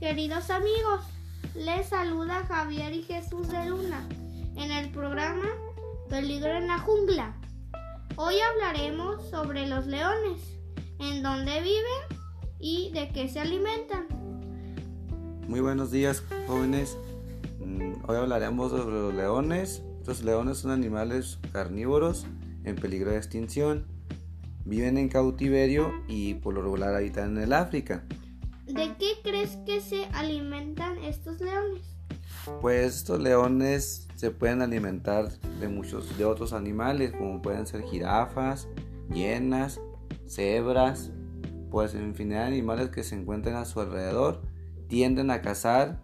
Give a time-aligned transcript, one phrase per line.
[0.00, 1.00] queridos amigos,
[1.54, 4.08] les saluda Javier y Jesús de Luna
[4.56, 5.46] en el programa
[6.08, 7.36] Peligro en la Jungla.
[8.16, 10.40] Hoy hablaremos sobre los leones,
[10.98, 12.18] en dónde viven
[12.60, 14.06] y de qué se alimentan.
[15.46, 16.96] Muy buenos días jóvenes,
[17.58, 19.82] mm, hoy hablaremos sobre los leones.
[20.06, 22.26] Los leones son animales carnívoros
[22.64, 23.86] en peligro de extinción.
[24.64, 28.02] Viven en cautiverio y por lo regular habitan en el África.
[28.66, 31.82] ¿De qué crees que se alimentan estos leones?
[32.60, 35.30] Pues estos leones se pueden alimentar
[35.60, 38.68] de muchos de otros animales como pueden ser jirafas,
[39.12, 39.80] hienas,
[40.26, 41.10] cebras,
[41.70, 44.42] pues infinidad de animales que se encuentran a su alrededor
[44.88, 46.02] tienden a cazar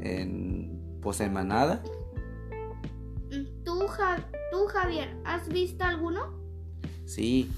[0.00, 1.82] en pues en manada.
[3.64, 3.86] ¿Tú,
[4.50, 6.40] ¿Tú Javier, has visto alguno?
[7.04, 7.50] Sí,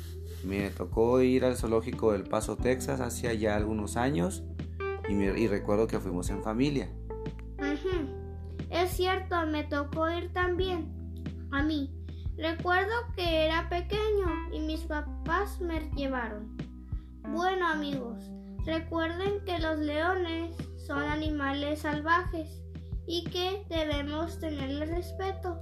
[0.44, 4.44] me tocó ir al zoológico del Paso, Texas, hace ya algunos años
[5.08, 6.91] y, recuerdo que fuimos en familia.
[8.70, 10.92] Es cierto, me tocó ir también.
[11.50, 11.91] A mí.
[12.36, 16.56] Recuerdo que era pequeño y mis papás me llevaron.
[17.28, 18.28] Bueno amigos,
[18.66, 22.60] recuerden que los leones son animales salvajes
[23.06, 25.60] y que debemos tenerles respeto,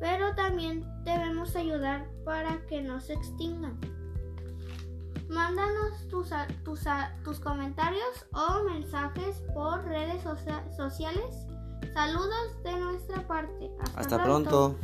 [0.00, 3.78] pero también debemos ayudar para que no se extingan.
[5.28, 6.30] Mándanos tus,
[6.64, 6.80] tus,
[7.24, 10.22] tus comentarios o mensajes por redes
[10.76, 11.46] sociales.
[11.92, 13.70] Saludos de nuestra parte.
[13.96, 14.76] Hasta, pronto.